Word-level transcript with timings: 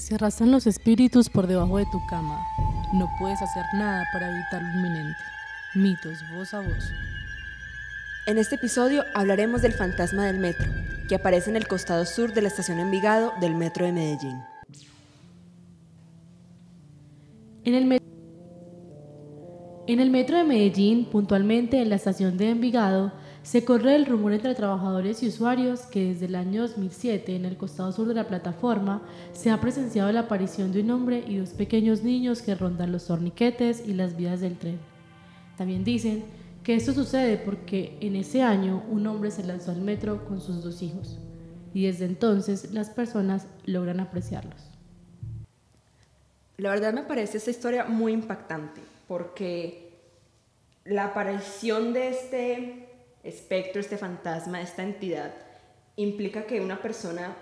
Se 0.00 0.14
arrastran 0.14 0.50
los 0.50 0.66
espíritus 0.66 1.28
por 1.28 1.46
debajo 1.46 1.76
de 1.76 1.84
tu 1.84 2.00
cama. 2.06 2.40
No 2.94 3.06
puedes 3.18 3.42
hacer 3.42 3.64
nada 3.74 4.02
para 4.14 4.30
evitar 4.30 4.62
lo 4.62 4.68
inminente. 4.78 5.18
Mitos 5.74 6.18
voz 6.34 6.54
a 6.54 6.60
voz. 6.60 6.90
En 8.26 8.38
este 8.38 8.54
episodio 8.54 9.04
hablaremos 9.14 9.60
del 9.60 9.72
fantasma 9.74 10.24
del 10.24 10.38
metro, 10.38 10.66
que 11.06 11.16
aparece 11.16 11.50
en 11.50 11.56
el 11.56 11.68
costado 11.68 12.06
sur 12.06 12.32
de 12.32 12.40
la 12.40 12.48
estación 12.48 12.78
Envigado 12.80 13.34
del 13.42 13.54
metro 13.54 13.84
de 13.84 13.92
Medellín. 13.92 14.40
En 17.64 17.74
el, 17.74 17.84
met- 17.86 18.02
en 19.86 20.00
el 20.00 20.08
metro 20.10 20.38
de 20.38 20.44
Medellín, 20.44 21.10
puntualmente 21.10 21.82
en 21.82 21.90
la 21.90 21.96
estación 21.96 22.38
de 22.38 22.48
Envigado, 22.50 23.12
se 23.42 23.64
corre 23.64 23.96
el 23.96 24.06
rumor 24.06 24.32
entre 24.32 24.54
trabajadores 24.54 25.22
y 25.22 25.28
usuarios 25.28 25.80
que 25.82 26.12
desde 26.12 26.26
el 26.26 26.34
año 26.34 26.62
2007 26.62 27.36
en 27.36 27.46
el 27.46 27.56
costado 27.56 27.90
sur 27.90 28.06
de 28.06 28.14
la 28.14 28.28
plataforma 28.28 29.02
se 29.32 29.50
ha 29.50 29.60
presenciado 29.60 30.12
la 30.12 30.20
aparición 30.20 30.72
de 30.72 30.82
un 30.82 30.90
hombre 30.90 31.24
y 31.26 31.36
dos 31.36 31.50
pequeños 31.50 32.02
niños 32.02 32.42
que 32.42 32.54
rondan 32.54 32.92
los 32.92 33.06
torniquetes 33.06 33.86
y 33.86 33.94
las 33.94 34.16
vías 34.16 34.40
del 34.40 34.58
tren. 34.58 34.78
También 35.56 35.84
dicen 35.84 36.24
que 36.62 36.74
esto 36.74 36.92
sucede 36.92 37.38
porque 37.38 37.96
en 38.02 38.14
ese 38.16 38.42
año 38.42 38.84
un 38.90 39.06
hombre 39.06 39.30
se 39.30 39.42
lanzó 39.42 39.70
al 39.70 39.80
metro 39.80 40.26
con 40.26 40.42
sus 40.42 40.62
dos 40.62 40.82
hijos 40.82 41.18
y 41.72 41.86
desde 41.86 42.04
entonces 42.04 42.72
las 42.72 42.90
personas 42.90 43.46
logran 43.64 44.00
apreciarlos. 44.00 44.68
La 46.58 46.70
verdad 46.70 46.92
me 46.92 47.04
parece 47.04 47.38
esta 47.38 47.50
historia 47.50 47.84
muy 47.84 48.12
impactante 48.12 48.82
porque 49.08 49.94
la 50.84 51.06
aparición 51.06 51.94
de 51.94 52.10
este 52.10 52.89
espectro, 53.22 53.80
este 53.80 53.98
fantasma, 53.98 54.60
esta 54.60 54.82
entidad, 54.82 55.32
implica 55.96 56.46
que 56.46 56.60
una 56.60 56.80
persona 56.80 57.36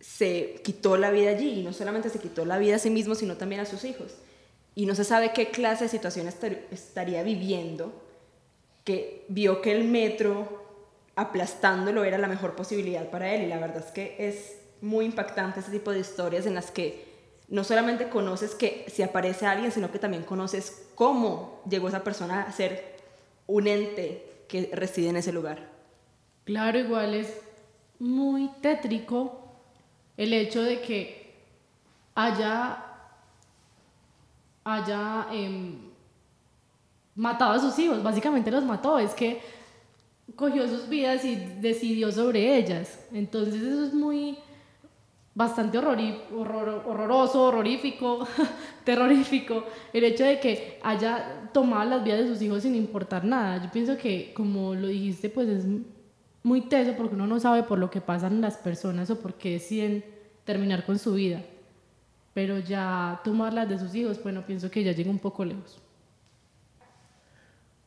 se 0.00 0.60
quitó 0.62 0.96
la 0.96 1.10
vida 1.10 1.30
allí 1.30 1.60
y 1.60 1.62
no 1.62 1.72
solamente 1.72 2.08
se 2.08 2.20
quitó 2.20 2.44
la 2.44 2.58
vida 2.58 2.76
a 2.76 2.78
sí 2.78 2.90
mismo, 2.90 3.14
sino 3.14 3.36
también 3.36 3.60
a 3.60 3.66
sus 3.66 3.84
hijos. 3.84 4.14
Y 4.74 4.86
no 4.86 4.94
se 4.94 5.04
sabe 5.04 5.32
qué 5.32 5.48
clase 5.48 5.84
de 5.84 5.90
situación 5.90 6.28
estar- 6.28 6.66
estaría 6.70 7.22
viviendo, 7.22 7.92
que 8.84 9.24
vio 9.28 9.60
que 9.60 9.72
el 9.72 9.84
metro 9.84 10.64
aplastándolo 11.16 12.04
era 12.04 12.16
la 12.16 12.28
mejor 12.28 12.54
posibilidad 12.54 13.10
para 13.10 13.34
él. 13.34 13.42
Y 13.42 13.46
la 13.48 13.58
verdad 13.58 13.84
es 13.84 13.92
que 13.92 14.14
es 14.18 14.58
muy 14.80 15.04
impactante 15.04 15.60
este 15.60 15.72
tipo 15.72 15.90
de 15.90 15.98
historias 15.98 16.46
en 16.46 16.54
las 16.54 16.70
que 16.70 17.08
no 17.48 17.64
solamente 17.64 18.08
conoces 18.08 18.54
que 18.54 18.86
si 18.88 19.02
aparece 19.02 19.46
alguien, 19.46 19.72
sino 19.72 19.90
que 19.90 19.98
también 19.98 20.22
conoces 20.22 20.86
cómo 20.94 21.60
llegó 21.68 21.88
esa 21.88 22.04
persona 22.04 22.42
a 22.42 22.52
ser 22.52 22.96
un 23.46 23.66
ente 23.66 24.27
que 24.48 24.70
reside 24.72 25.10
en 25.10 25.16
ese 25.16 25.32
lugar. 25.32 25.68
Claro, 26.44 26.78
igual 26.78 27.14
es 27.14 27.40
muy 27.98 28.50
tétrico 28.60 29.52
el 30.16 30.32
hecho 30.32 30.62
de 30.62 30.80
que 30.80 31.34
haya, 32.14 32.84
haya 34.64 35.26
em, 35.30 35.76
matado 37.14 37.52
a 37.52 37.58
sus 37.60 37.78
hijos, 37.78 38.02
básicamente 38.02 38.50
los 38.50 38.64
mató, 38.64 38.98
es 38.98 39.12
que 39.12 39.40
cogió 40.34 40.66
sus 40.66 40.88
vidas 40.88 41.24
y 41.24 41.36
decidió 41.36 42.10
sobre 42.10 42.56
ellas. 42.56 42.98
Entonces 43.12 43.62
eso 43.62 43.84
es 43.84 43.94
muy 43.94 44.38
bastante 45.38 45.78
horror- 45.78 46.82
horroroso, 46.84 47.44
horrorífico, 47.44 48.26
terrorífico, 48.84 49.64
el 49.92 50.02
hecho 50.02 50.24
de 50.24 50.40
que 50.40 50.80
haya 50.82 51.48
tomado 51.52 51.88
las 51.88 52.02
vidas 52.02 52.18
de 52.18 52.26
sus 52.26 52.42
hijos 52.42 52.64
sin 52.64 52.74
importar 52.74 53.24
nada. 53.24 53.62
Yo 53.62 53.70
pienso 53.70 53.96
que, 53.96 54.32
como 54.34 54.74
lo 54.74 54.88
dijiste, 54.88 55.30
pues 55.30 55.48
es 55.48 55.64
muy 56.42 56.62
teso 56.62 56.94
porque 56.96 57.14
uno 57.14 57.28
no 57.28 57.38
sabe 57.38 57.62
por 57.62 57.78
lo 57.78 57.88
que 57.88 58.00
pasan 58.00 58.40
las 58.40 58.56
personas 58.56 59.10
o 59.10 59.20
por 59.20 59.34
qué 59.34 59.52
deciden 59.52 60.04
terminar 60.44 60.84
con 60.84 60.98
su 60.98 61.14
vida. 61.14 61.40
Pero 62.34 62.58
ya 62.58 63.20
tomar 63.22 63.54
las 63.54 63.68
de 63.68 63.78
sus 63.78 63.94
hijos, 63.94 64.20
bueno, 64.20 64.44
pienso 64.44 64.68
que 64.72 64.82
ya 64.82 64.90
llega 64.90 65.08
un 65.10 65.20
poco 65.20 65.44
lejos. 65.44 65.80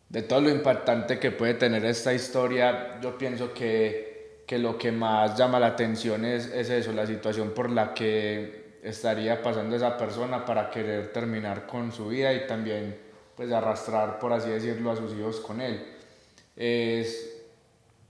De 0.07 0.21
todo 0.21 0.39
lo 0.39 0.49
impactante 0.49 1.19
que 1.19 1.31
puede 1.31 1.55
tener 1.55 1.83
esta 1.83 2.13
historia, 2.13 2.99
yo 3.01 3.17
pienso 3.17 3.53
que, 3.53 4.10
que 4.51 4.59
lo 4.59 4.77
que 4.77 4.91
más 4.91 5.37
llama 5.37 5.61
la 5.61 5.67
atención 5.67 6.25
es, 6.25 6.47
es 6.47 6.69
eso, 6.69 6.91
la 6.91 7.07
situación 7.07 7.51
por 7.51 7.69
la 7.69 7.93
que 7.93 8.79
estaría 8.83 9.41
pasando 9.41 9.77
esa 9.77 9.97
persona 9.97 10.43
para 10.43 10.69
querer 10.69 11.13
terminar 11.13 11.65
con 11.65 11.93
su 11.93 12.09
vida 12.09 12.33
y 12.33 12.47
también 12.47 12.97
pues 13.33 13.49
arrastrar, 13.49 14.19
por 14.19 14.33
así 14.33 14.49
decirlo, 14.49 14.91
a 14.91 14.97
sus 14.97 15.13
hijos 15.13 15.39
con 15.39 15.61
él. 15.61 15.81
Es, 16.57 17.33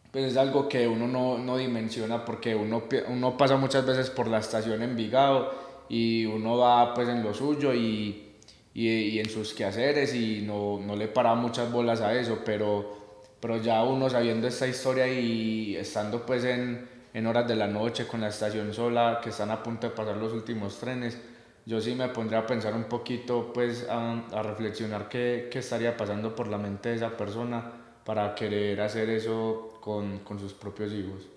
pues 0.09 0.31
es 0.31 0.35
algo 0.35 0.67
que 0.67 0.87
uno 0.87 1.07
no, 1.07 1.37
no 1.37 1.57
dimensiona 1.57 2.25
porque 2.25 2.55
uno, 2.55 2.85
uno 3.09 3.37
pasa 3.37 3.55
muchas 3.57 3.85
veces 3.85 4.09
por 4.09 4.25
la 4.25 4.39
estación 4.39 4.81
Envigado 4.81 5.53
y 5.89 6.25
uno 6.25 6.57
va 6.57 6.95
pues 6.95 7.07
en 7.07 7.21
lo 7.21 7.35
suyo 7.35 7.71
y, 7.71 8.31
y, 8.73 8.89
y 8.89 9.19
en 9.19 9.29
sus 9.29 9.53
quehaceres 9.53 10.15
y 10.15 10.41
no, 10.41 10.79
no 10.79 10.95
le 10.95 11.07
para 11.07 11.35
muchas 11.35 11.71
bolas 11.71 12.01
a 12.01 12.19
eso, 12.19 12.39
pero, 12.43 13.00
pero 13.41 13.57
ya 13.57 13.83
uno 13.83 14.09
sabiendo 14.09 14.47
esta 14.47 14.67
historia 14.67 15.07
y 15.07 15.75
estando 15.75 16.25
pues 16.25 16.43
en, 16.45 16.87
en 17.13 17.27
horas 17.27 17.47
de 17.47 17.55
la 17.55 17.67
noche 17.67 18.07
con 18.07 18.21
la 18.21 18.29
estación 18.29 18.73
sola 18.73 19.19
que 19.21 19.31
están 19.31 19.51
a 19.51 19.61
punto 19.63 19.89
de 19.89 19.95
pasar 19.95 20.15
los 20.17 20.31
últimos 20.31 20.77
trenes, 20.77 21.17
yo 21.65 21.81
sí 21.81 21.95
me 21.95 22.07
pondría 22.09 22.39
a 22.39 22.47
pensar 22.47 22.73
un 22.73 22.85
poquito 22.85 23.51
pues 23.53 23.87
a, 23.89 24.19
a 24.31 24.43
reflexionar 24.43 25.09
qué, 25.09 25.49
qué 25.51 25.59
estaría 25.59 25.97
pasando 25.97 26.35
por 26.35 26.47
la 26.47 26.57
mente 26.57 26.89
de 26.89 26.95
esa 26.95 27.17
persona 27.17 27.71
para 28.05 28.35
querer 28.35 28.81
hacer 28.81 29.09
eso 29.09 29.77
con, 29.81 30.19
con 30.19 30.39
sus 30.39 30.53
propios 30.53 30.93
hijos. 30.93 31.27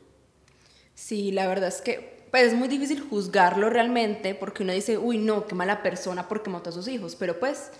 Sí, 0.94 1.32
la 1.32 1.46
verdad 1.46 1.68
es 1.68 1.80
que 1.80 2.26
pues, 2.30 2.46
es 2.46 2.54
muy 2.54 2.68
difícil 2.68 3.00
juzgarlo 3.00 3.70
realmente 3.70 4.34
porque 4.34 4.62
uno 4.62 4.72
dice, 4.72 4.98
uy, 4.98 5.18
no, 5.18 5.46
qué 5.46 5.54
mala 5.54 5.82
persona 5.82 6.26
porque 6.28 6.50
mató 6.50 6.70
a 6.70 6.72
sus 6.72 6.88
hijos. 6.88 7.16
Pero 7.16 7.38
pues, 7.38 7.70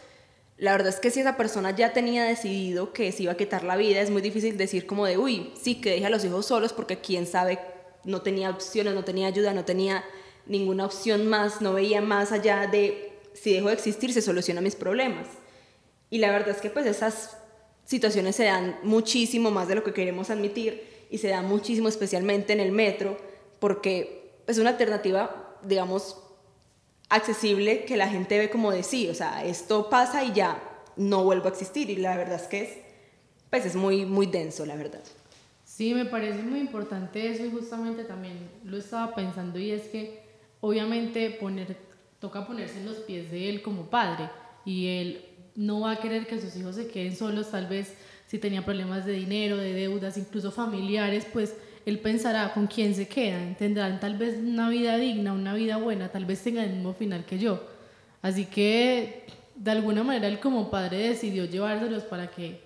la 0.57 0.73
verdad 0.73 0.89
es 0.89 1.01
que 1.01 1.11
si 1.11 1.21
esa 1.21 1.37
persona 1.37 1.73
ya 1.73 1.93
tenía 1.93 2.25
decidido 2.25 2.93
que 2.93 3.11
se 3.11 3.25
iba 3.25 3.33
a 3.33 3.37
quitar 3.37 3.65
la 3.65 3.77
vida, 3.77 4.01
es 4.01 4.11
muy 4.11 4.23
difícil 4.23 4.57
decir 4.57 4.87
como 4.87 5.05
de, 5.07 5.19
uy, 5.19 5.53
sí, 5.61 5.81
que 5.81 5.91
deje 5.91 6.07
a 6.07 6.11
los 6.11 6.25
hijos 6.25 6.47
solos 6.47 6.73
porque 6.73 7.01
quién 7.01 7.27
sabe, 7.27 7.59
no 8.05 8.23
tenía 8.23 8.51
opciones, 8.51 8.95
no 8.95 9.05
tenía 9.05 9.27
ayuda, 9.27 9.53
no 9.53 9.65
tenía 9.65 10.05
ninguna 10.47 10.87
opción 10.87 11.27
más, 11.27 11.61
no 11.61 11.73
veía 11.73 12.01
más 12.01 12.31
allá 12.31 12.69
de, 12.69 13.19
si 13.33 13.53
dejo 13.53 13.69
de 13.69 13.75
existir, 13.75 14.13
se 14.13 14.23
solucionan 14.23 14.63
mis 14.63 14.77
problemas. 14.77 15.27
Y 16.11 16.19
la 16.19 16.31
verdad 16.31 16.51
es 16.51 16.61
que 16.61 16.71
pues 16.71 16.87
esas 16.87 17.37
situaciones 17.85 18.37
se 18.37 18.45
dan 18.45 18.79
muchísimo 18.83 19.51
más 19.51 19.67
de 19.67 19.75
lo 19.75 19.83
que 19.83 19.93
queremos 19.93 20.31
admitir 20.31 21.07
y 21.11 21.19
se 21.19 21.29
dan 21.29 21.47
muchísimo 21.47 21.89
especialmente 21.89 22.53
en 22.53 22.61
el 22.61 22.71
metro 22.71 23.17
porque 23.59 24.33
es 24.47 24.59
una 24.59 24.71
alternativa, 24.71 25.59
digamos, 25.65 26.19
accesible 27.09 27.85
que 27.85 27.97
la 27.97 28.09
gente 28.09 28.39
ve 28.39 28.51
como 28.51 28.71
de 28.71 28.83
sí, 28.83 29.09
o 29.09 29.15
sea, 29.15 29.45
esto 29.45 29.89
pasa 29.89 30.25
y 30.25 30.33
ya 30.33 30.63
no 30.97 31.25
vuelvo 31.25 31.47
a 31.47 31.51
existir 31.51 31.91
y 31.91 31.97
la 31.97 32.17
verdad 32.17 32.41
es 32.41 32.49
que 32.49 32.63
es, 32.63 32.71
pues 33.51 33.67
es 33.67 33.77
muy, 33.77 34.05
muy 34.05 34.27
denso, 34.27 34.67
la 34.67 34.77
verdad. 34.77 35.03
Sí, 35.65 35.93
me 35.95 36.05
parece 36.05 36.43
muy 36.43 36.61
importante 36.61 37.31
eso 37.31 37.45
y 37.45 37.51
justamente 37.51 38.05
también 38.05 38.49
lo 38.65 38.77
estaba 38.77 39.15
pensando 39.15 39.59
y 39.59 39.73
es 39.73 39.83
que 39.89 40.23
obviamente 40.61 41.31
poner, 41.31 41.77
toca 42.21 42.47
ponerse 42.47 42.79
en 42.79 42.87
los 42.87 42.99
pies 42.99 43.31
de 43.31 43.49
él 43.49 43.63
como 43.63 43.91
padre 43.91 44.31
y 44.65 44.87
él 44.87 45.25
no 45.57 45.81
va 45.81 45.93
a 45.93 46.01
querer 46.01 46.27
que 46.27 46.41
sus 46.41 46.57
hijos 46.57 46.77
se 46.77 46.89
queden 46.89 47.17
solos, 47.17 47.51
tal 47.51 47.67
vez 47.67 47.95
si 48.27 48.39
tenía 48.39 48.65
problemas 48.65 49.05
de 49.05 49.13
dinero, 49.13 49.57
de 49.57 49.73
deudas, 49.73 50.17
incluso 50.17 50.51
familiares, 50.51 51.27
pues 51.33 51.55
él 51.87 51.99
pensará 51.99 52.53
con 52.55 52.67
quién 52.67 52.95
se 52.95 53.07
quedan, 53.09 53.57
tendrán 53.57 54.01
tal 54.01 54.17
vez 54.17 54.39
una 54.39 54.69
vida 54.69 54.97
digna, 54.97 55.33
una 55.33 55.55
vida 55.55 55.77
buena, 55.77 56.09
tal 56.09 56.25
vez 56.25 56.43
tengan 56.43 56.65
el 56.65 56.75
mismo 56.77 56.95
final 56.95 57.25
que 57.25 57.39
yo. 57.39 57.63
Así 58.23 58.47
que 58.47 59.27
de 59.55 59.71
alguna 59.71 60.03
manera 60.03 60.29
él 60.29 60.41
como 60.41 60.71
padre 60.71 61.09
decidió 61.09 61.45
llevárselos 61.45 62.05
para 62.05 62.31
que 62.31 62.61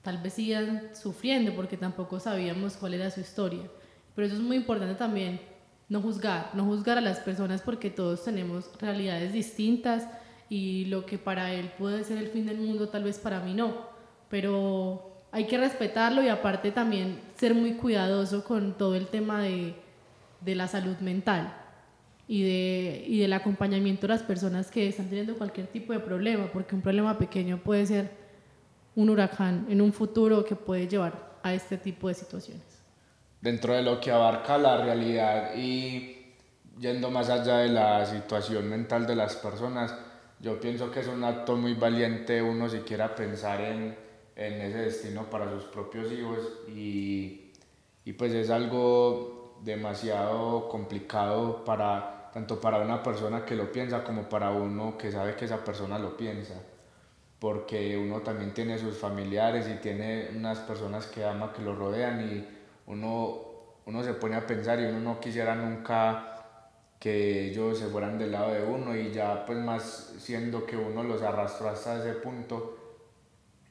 tal 0.00 0.18
vez 0.18 0.32
sigan 0.32 0.90
sufriendo 0.94 1.54
porque 1.54 1.76
tampoco 1.76 2.18
sabíamos 2.18 2.76
cuál 2.76 2.94
era 2.94 3.10
su 3.10 3.20
historia. 3.20 3.62
Pero 4.14 4.26
eso 4.26 4.36
es 4.36 4.42
muy 4.42 4.56
importante 4.56 4.94
también, 4.94 5.40
no 5.88 6.00
juzgar, 6.00 6.50
no 6.54 6.64
juzgar 6.64 6.98
a 6.98 7.02
las 7.02 7.18
personas 7.20 7.60
porque 7.60 7.90
todos 7.90 8.24
tenemos 8.24 8.70
realidades 8.80 9.32
distintas 9.32 10.08
y 10.48 10.86
lo 10.86 11.04
que 11.06 11.18
para 11.18 11.52
él 11.52 11.70
puede 11.78 12.04
ser 12.04 12.18
el 12.18 12.28
fin 12.28 12.46
del 12.46 12.58
mundo 12.58 12.88
tal 12.88 13.04
vez 13.04 13.18
para 13.18 13.40
mí 13.40 13.52
no. 13.52 13.92
Pero 14.28 15.11
hay 15.32 15.46
que 15.46 15.56
respetarlo 15.56 16.22
y 16.22 16.28
aparte 16.28 16.70
también 16.70 17.18
ser 17.36 17.54
muy 17.54 17.72
cuidadoso 17.72 18.44
con 18.44 18.74
todo 18.74 18.94
el 18.94 19.06
tema 19.06 19.42
de, 19.42 19.74
de 20.42 20.54
la 20.54 20.68
salud 20.68 20.98
mental 20.98 21.56
y, 22.28 22.42
de, 22.42 23.04
y 23.08 23.20
del 23.20 23.32
acompañamiento 23.32 24.02
de 24.02 24.12
las 24.12 24.22
personas 24.22 24.70
que 24.70 24.86
están 24.86 25.08
teniendo 25.08 25.34
cualquier 25.36 25.66
tipo 25.66 25.94
de 25.94 26.00
problema, 26.00 26.46
porque 26.52 26.74
un 26.74 26.82
problema 26.82 27.18
pequeño 27.18 27.58
puede 27.58 27.86
ser 27.86 28.10
un 28.94 29.08
huracán 29.08 29.66
en 29.70 29.80
un 29.80 29.92
futuro 29.94 30.44
que 30.44 30.54
puede 30.54 30.86
llevar 30.86 31.32
a 31.42 31.54
este 31.54 31.78
tipo 31.78 32.08
de 32.08 32.14
situaciones. 32.14 32.62
Dentro 33.40 33.74
de 33.74 33.82
lo 33.82 33.98
que 34.00 34.10
abarca 34.10 34.58
la 34.58 34.84
realidad 34.84 35.56
y 35.56 36.18
yendo 36.78 37.10
más 37.10 37.30
allá 37.30 37.58
de 37.58 37.68
la 37.70 38.04
situación 38.04 38.68
mental 38.68 39.06
de 39.06 39.16
las 39.16 39.34
personas, 39.36 39.94
yo 40.40 40.60
pienso 40.60 40.90
que 40.90 41.00
es 41.00 41.06
un 41.06 41.24
acto 41.24 41.56
muy 41.56 41.72
valiente 41.72 42.42
uno 42.42 42.68
siquiera 42.68 43.14
pensar 43.14 43.60
en, 43.62 43.96
en 44.36 44.54
ese 44.60 44.78
destino 44.78 45.28
para 45.30 45.50
sus 45.50 45.64
propios 45.64 46.10
hijos 46.12 46.38
y, 46.68 47.52
y 48.04 48.12
pues 48.14 48.32
es 48.32 48.50
algo 48.50 49.58
demasiado 49.62 50.68
complicado 50.68 51.64
para 51.64 52.30
tanto 52.32 52.60
para 52.60 52.78
una 52.78 53.02
persona 53.02 53.44
que 53.44 53.54
lo 53.54 53.70
piensa 53.70 54.02
como 54.02 54.28
para 54.28 54.50
uno 54.50 54.96
que 54.96 55.12
sabe 55.12 55.36
que 55.36 55.44
esa 55.44 55.62
persona 55.62 55.98
lo 55.98 56.16
piensa. 56.16 56.54
Porque 57.38 57.98
uno 57.98 58.20
también 58.20 58.54
tiene 58.54 58.78
sus 58.78 58.96
familiares 58.96 59.68
y 59.68 59.74
tiene 59.80 60.30
unas 60.34 60.60
personas 60.60 61.06
que 61.06 61.24
ama, 61.24 61.52
que 61.52 61.60
lo 61.60 61.74
rodean 61.74 62.20
y 62.22 62.48
uno, 62.86 63.40
uno 63.84 64.02
se 64.02 64.14
pone 64.14 64.36
a 64.36 64.46
pensar 64.46 64.80
y 64.80 64.84
uno 64.84 65.00
no 65.00 65.20
quisiera 65.20 65.54
nunca 65.54 66.28
que 66.98 67.50
ellos 67.50 67.78
se 67.78 67.88
fueran 67.88 68.16
del 68.16 68.30
lado 68.30 68.52
de 68.52 68.62
uno 68.62 68.96
y 68.96 69.10
ya 69.10 69.44
pues 69.44 69.58
más 69.58 70.14
siendo 70.18 70.64
que 70.64 70.76
uno 70.76 71.02
los 71.02 71.20
arrastró 71.20 71.68
hasta 71.68 71.98
ese 71.98 72.12
punto, 72.20 72.91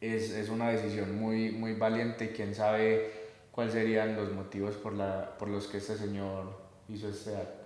es, 0.02 0.32
es 0.32 0.50
una 0.50 0.70
decisión 0.70 1.16
muy, 1.18 1.52
muy 1.52 1.74
valiente 1.74 2.32
quién 2.32 2.56
sabe 2.56 3.12
cuáles 3.52 3.74
serían 3.74 4.16
los 4.16 4.34
motivos 4.34 4.76
por, 4.76 4.94
la, 4.94 5.38
por 5.38 5.48
los 5.48 5.68
que 5.68 5.78
este 5.78 5.98
señor 5.98 6.58
hizo 6.90 7.08
este 7.08 7.36
acto. 7.36 7.62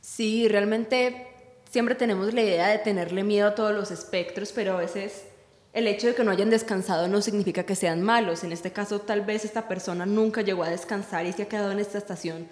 Sí, 0.00 0.48
realmente 0.48 1.26
siempre 1.70 1.94
tenemos 1.94 2.32
la 2.32 2.42
idea 2.42 2.68
de 2.68 2.78
tenerle 2.78 3.24
miedo 3.24 3.48
a 3.48 3.54
todos 3.54 3.74
los 3.74 3.90
espectros, 3.90 4.52
pero 4.52 4.74
a 4.74 4.80
veces 4.80 5.24
el 5.72 5.86
hecho 5.86 6.06
de 6.06 6.14
que 6.14 6.24
no 6.24 6.30
hayan 6.30 6.50
descansado 6.50 7.08
no 7.08 7.20
significa 7.20 7.64
que 7.64 7.74
sean 7.74 8.02
malos. 8.02 8.44
En 8.44 8.52
este 8.52 8.72
caso, 8.72 9.00
tal 9.00 9.22
vez 9.22 9.44
esta 9.44 9.68
persona 9.68 10.06
nunca 10.06 10.42
llegó 10.42 10.62
a 10.62 10.70
descansar 10.70 11.26
y 11.26 11.32
se 11.32 11.42
ha 11.42 11.48
quedado 11.48 11.72
en 11.72 11.80
esta 11.80 11.98
estación 11.98 12.48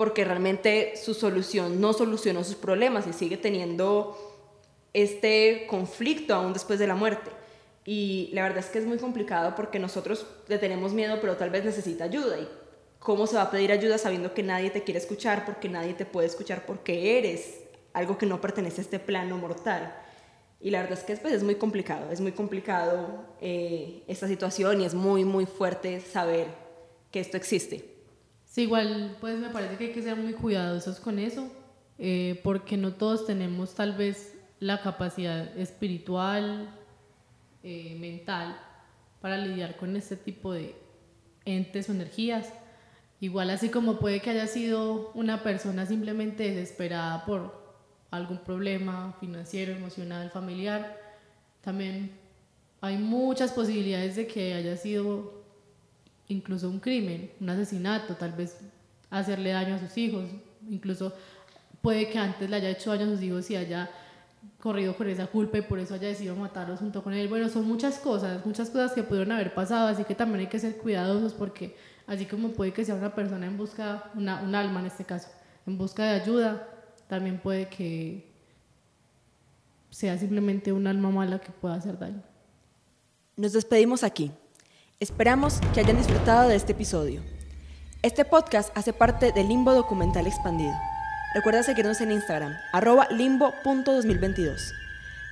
porque 0.00 0.24
realmente 0.24 0.94
su 0.96 1.12
solución 1.12 1.78
no 1.78 1.92
solucionó 1.92 2.42
sus 2.42 2.54
problemas 2.54 3.06
y 3.06 3.12
sigue 3.12 3.36
teniendo 3.36 4.16
este 4.94 5.66
conflicto 5.68 6.34
aún 6.34 6.54
después 6.54 6.78
de 6.78 6.86
la 6.86 6.94
muerte. 6.94 7.30
Y 7.84 8.30
la 8.32 8.42
verdad 8.42 8.58
es 8.58 8.66
que 8.66 8.78
es 8.78 8.86
muy 8.86 8.98
complicado 8.98 9.54
porque 9.56 9.78
nosotros 9.78 10.26
le 10.48 10.58
tenemos 10.58 10.92
miedo, 10.92 11.18
pero 11.20 11.36
tal 11.36 11.50
vez 11.50 11.64
necesita 11.64 12.04
ayuda. 12.04 12.38
¿Y 12.38 12.48
cómo 12.98 13.26
se 13.26 13.36
va 13.36 13.42
a 13.42 13.50
pedir 13.50 13.72
ayuda 13.72 13.98
sabiendo 13.98 14.34
que 14.34 14.42
nadie 14.42 14.70
te 14.70 14.82
quiere 14.82 15.00
escuchar, 15.00 15.44
porque 15.44 15.68
nadie 15.68 15.94
te 15.94 16.04
puede 16.04 16.26
escuchar 16.26 16.66
porque 16.66 17.18
eres 17.18 17.60
algo 17.92 18.18
que 18.18 18.26
no 18.26 18.40
pertenece 18.40 18.80
a 18.80 18.84
este 18.84 18.98
plano 18.98 19.38
mortal? 19.38 19.94
Y 20.60 20.70
la 20.70 20.82
verdad 20.82 20.98
es 20.98 21.04
que 21.04 21.16
pues, 21.16 21.32
es 21.32 21.42
muy 21.42 21.54
complicado, 21.54 22.10
es 22.10 22.20
muy 22.20 22.32
complicado 22.32 23.24
eh, 23.40 24.02
esta 24.06 24.28
situación 24.28 24.82
y 24.82 24.84
es 24.84 24.94
muy, 24.94 25.24
muy 25.24 25.46
fuerte 25.46 26.00
saber 26.00 26.48
que 27.10 27.20
esto 27.20 27.38
existe. 27.38 27.84
Sí, 28.44 28.62
igual 28.62 29.16
pues 29.20 29.38
me 29.38 29.48
parece 29.48 29.76
que 29.76 29.84
hay 29.84 29.92
que 29.92 30.02
ser 30.02 30.16
muy 30.16 30.34
cuidadosos 30.34 31.00
con 31.00 31.18
eso, 31.18 31.50
eh, 31.98 32.40
porque 32.42 32.76
no 32.76 32.92
todos 32.92 33.26
tenemos 33.26 33.74
tal 33.74 33.96
vez 33.96 34.34
la 34.58 34.82
capacidad 34.82 35.56
espiritual, 35.56 36.76
eh, 37.62 37.96
mental 37.98 38.56
para 39.20 39.36
lidiar 39.36 39.76
con 39.76 39.96
este 39.96 40.16
tipo 40.16 40.52
de 40.52 40.74
entes 41.44 41.88
o 41.88 41.92
energías. 41.92 42.52
Igual 43.20 43.50
así 43.50 43.68
como 43.68 43.98
puede 43.98 44.20
que 44.20 44.30
haya 44.30 44.46
sido 44.46 45.12
una 45.14 45.42
persona 45.42 45.84
simplemente 45.84 46.50
desesperada 46.50 47.24
por 47.26 47.60
algún 48.10 48.38
problema 48.38 49.14
financiero, 49.20 49.72
emocional, 49.72 50.30
familiar, 50.30 50.98
también 51.60 52.12
hay 52.80 52.96
muchas 52.96 53.52
posibilidades 53.52 54.16
de 54.16 54.26
que 54.26 54.54
haya 54.54 54.76
sido 54.76 55.44
incluso 56.28 56.68
un 56.70 56.80
crimen, 56.80 57.30
un 57.40 57.50
asesinato, 57.50 58.14
tal 58.14 58.32
vez 58.32 58.56
hacerle 59.10 59.50
daño 59.50 59.74
a 59.74 59.78
sus 59.78 59.96
hijos, 59.98 60.24
incluso 60.68 61.12
puede 61.82 62.08
que 62.08 62.18
antes 62.18 62.48
le 62.48 62.56
haya 62.56 62.70
hecho 62.70 62.90
daño 62.90 63.06
a 63.06 63.14
sus 63.14 63.22
hijos 63.22 63.50
y 63.50 63.56
haya 63.56 63.90
corrido 64.60 64.94
con 64.96 65.08
esa 65.08 65.26
culpa 65.26 65.58
y 65.58 65.62
por 65.62 65.78
eso 65.78 65.94
haya 65.94 66.08
decidido 66.08 66.36
matarlos 66.36 66.80
junto 66.80 67.02
con 67.02 67.12
él. 67.12 67.28
Bueno, 67.28 67.48
son 67.48 67.66
muchas 67.66 67.98
cosas, 67.98 68.44
muchas 68.44 68.70
cosas 68.70 68.92
que 68.92 69.02
pudieron 69.02 69.32
haber 69.32 69.54
pasado, 69.54 69.88
así 69.88 70.04
que 70.04 70.14
también 70.14 70.40
hay 70.40 70.46
que 70.46 70.58
ser 70.58 70.76
cuidadosos 70.76 71.32
porque 71.32 71.76
así 72.06 72.26
como 72.26 72.50
puede 72.50 72.72
que 72.72 72.84
sea 72.84 72.94
una 72.94 73.14
persona 73.14 73.46
en 73.46 73.56
busca, 73.56 74.10
una, 74.14 74.42
un 74.42 74.54
alma 74.54 74.80
en 74.80 74.86
este 74.86 75.04
caso, 75.04 75.28
en 75.66 75.78
busca 75.78 76.04
de 76.04 76.20
ayuda, 76.20 76.68
también 77.08 77.38
puede 77.38 77.68
que 77.68 78.30
sea 79.90 80.16
simplemente 80.18 80.72
un 80.72 80.86
alma 80.86 81.10
mala 81.10 81.40
que 81.40 81.50
pueda 81.50 81.74
hacer 81.74 81.98
daño. 81.98 82.22
Nos 83.36 83.52
despedimos 83.52 84.04
aquí. 84.04 84.30
Esperamos 85.00 85.60
que 85.72 85.80
hayan 85.80 85.96
disfrutado 85.96 86.48
de 86.48 86.56
este 86.56 86.72
episodio. 86.72 87.22
Este 88.02 88.24
podcast 88.24 88.76
hace 88.76 88.92
parte 88.92 89.32
del 89.32 89.48
Limbo 89.48 89.72
Documental 89.72 90.26
Expandido. 90.26 90.74
Recuerda 91.32 91.62
seguirnos 91.62 92.00
en 92.00 92.10
Instagram, 92.12 92.56
arroba 92.72 93.06
limbo.2022. 93.10 94.74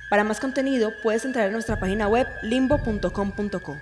Para 0.09 0.23
más 0.23 0.39
contenido 0.39 0.93
puedes 1.01 1.25
entrar 1.25 1.49
a 1.49 1.51
nuestra 1.51 1.79
página 1.79 2.07
web 2.07 2.27
limbo.com.co. 2.41 3.77